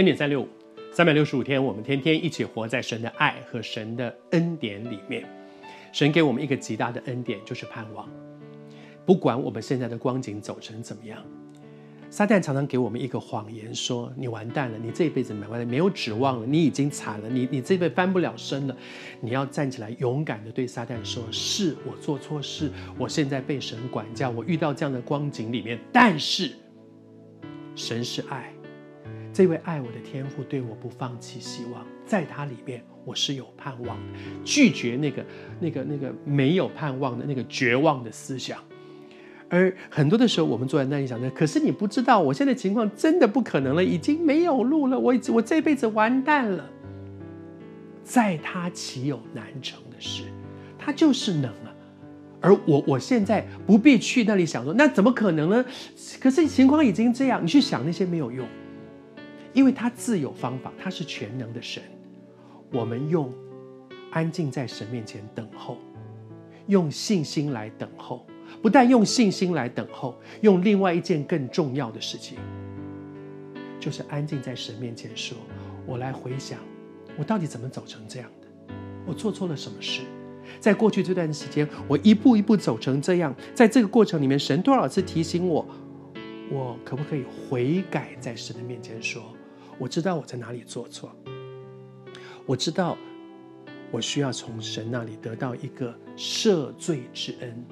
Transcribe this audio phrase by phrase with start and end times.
[0.00, 0.48] 恩典三六五，
[0.90, 5.28] 三百六十五天，我们天天一起活在神的爱和神的恩典里面。
[5.92, 8.08] 神给我们一个极大的恩典，就是盼望。
[9.04, 11.22] 不管我们现在的光景走成怎么样，
[12.08, 18.74] 撒旦常常给我们一个谎言，说你完蛋了，你这一辈子没完了，没有指望了，你已经惨了，你你这辈子翻不了身了。
[19.20, 26.52] 你要站起来，勇敢的对撒旦说：是我做错事，我现在被神管教，我遇到这样的光景里面，但是
[27.76, 28.50] 神是爱。
[29.32, 35.24] 这位爱我的天父对我不放弃希望，在他里面我是有盼望的，拒绝那个、
[35.60, 38.58] 那个、那个没有盼望的那个绝望的思想。
[39.48, 46.68] 而很多的时候，我们坐在那里想着，可是你不知道，我现在情况真的不可能了，已经没有路了，我我这辈子完蛋了。
[48.02, 50.24] 在他岂有难成的事？
[50.78, 51.74] 他就是能啊。
[52.40, 55.64] 而我我现在不必去那里想说，那怎么可能呢？
[56.20, 58.46] 可是情况已经这样，你去想那些没有用。
[59.52, 61.82] 因为他自有方法，他是全能的神。
[62.72, 63.32] 我们用
[64.10, 65.78] 安静在神面前等候，
[66.66, 68.26] 用信心来等候。
[68.60, 72.36] 不但用信心来等候，用另外一件更重要的事情，
[73.78, 75.38] 就是安静在神面前说
[75.86, 76.58] ：“我来回想，
[77.16, 78.74] 我到底怎么走成这样的？
[79.06, 80.02] 我做错了什么事？
[80.58, 85.64] 在过去这段时间，我一步一步走成这样，在这个过程里面，神多少次提醒我，
[86.50, 89.22] 我可不可以悔改，在神的面前说？”
[89.80, 91.10] 我知道我在哪里做错，
[92.44, 92.98] 我知道
[93.90, 97.64] 我需要从神那里得到一个赦罪之恩，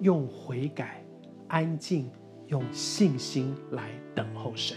[0.00, 1.04] 用悔改、
[1.48, 2.10] 安静、
[2.46, 4.74] 用信心来等候神，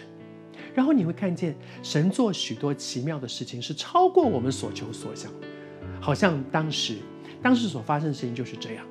[0.75, 5.31] 然后你会看见神做许多奇妙的事情，是超过我们所求所想。
[6.01, 6.97] 好像当时，
[7.41, 8.85] 当时所发生的事情就是这样。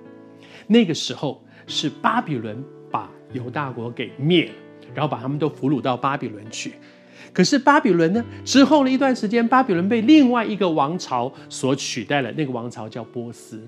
[0.67, 4.55] 那个时候是巴比伦把犹大国给灭了，
[4.95, 6.73] 然后把他们都俘虏到巴比伦去。
[7.33, 8.25] 可是巴比伦呢？
[8.45, 12.33] 之后的一段时间，巴比伦被另外一个王朝所取代了。
[12.33, 13.61] 那个王朝叫波斯，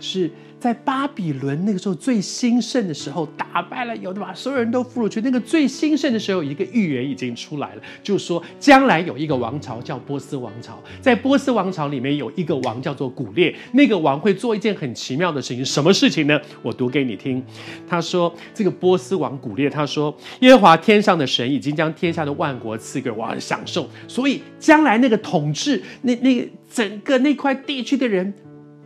[0.00, 0.30] 是。
[0.58, 5.20] 在巴比伦那个时候最兴盛的时候，打败了犹大，把所有人都俘虏去。
[5.20, 15.62] 那个最兴盛的时候，一个预言已经出来了，就说将来有一个王朝叫波斯王朝，在波斯王朝里面有一个王叫做古列，那个王会做一件很奇妙的事情。
[15.62, 16.40] 什么事情呢？
[16.62, 17.44] 我读给你听。
[17.86, 28.32] 他说：“这个波斯王古列，他说耶和华天上的神已经将天下的万国赐给我享受，所以将来那个统治那那整个那块地区的人，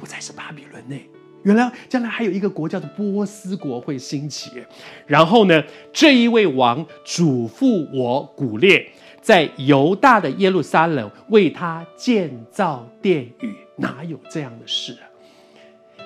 [0.00, 1.04] 不再是巴比伦内。”
[1.44, 4.50] 原来将来还有一个国叫做波斯国会兴起，
[5.06, 8.86] 然后呢，这一位王嘱咐我古列，
[9.22, 15.08] 在犹大的耶路撒冷为他建造殿宇，哪有这样的事啊？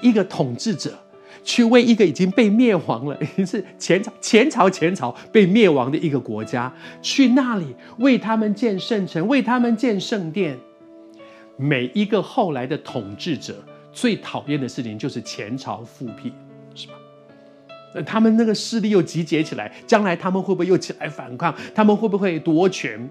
[0.00, 0.97] 一个统治者
[1.43, 6.72] 去为一个已经被灭亡了，已 经是前朝前朝前朝被灭亡的一个国家，
[7.03, 10.56] 去那里为他们建圣城，为他们建圣殿。
[11.56, 13.56] 每一个后来的统治者。
[13.94, 16.32] 最讨厌的事情就是前朝复辟，
[16.75, 16.94] 是吧？
[17.94, 21.55] 那他们那个势力又集结起来，将来他们会不会又起来反抗？
[21.72, 23.09] 他们会不会夺权？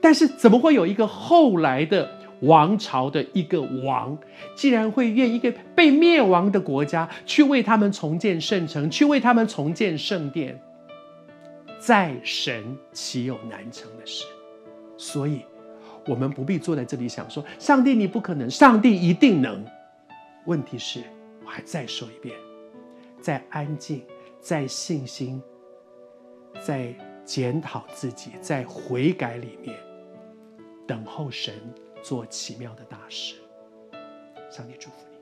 [0.00, 2.08] 但是怎么会有一个后来的
[2.42, 4.16] 王朝的一个王，
[4.54, 10.56] 竟然会愿一个被灭亡的国家去为他们重建圣城，去为他们重建圣殿？
[11.80, 14.24] 在神岂有难成的事？
[14.96, 15.42] 所以，
[16.06, 19.64] 我们不必坐在这里想说，上帝你不可能，上帝一定能。
[20.46, 21.02] 问题是，
[21.44, 22.36] 我还再说一遍，
[23.20, 24.06] 在安静，
[24.40, 25.42] 在信心，
[26.64, 29.76] 在检讨自己，在悔改里面，
[30.86, 31.54] 等候神
[32.02, 33.34] 做奇妙的大事。
[34.48, 35.16] 上帝祝福你。